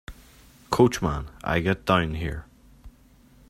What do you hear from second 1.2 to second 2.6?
I get down here.